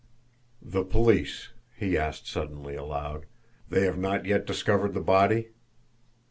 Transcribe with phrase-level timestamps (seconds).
[0.63, 3.27] "The police," he asked suddenly, aloud,
[3.69, 5.49] "they have not yet discovered the body?"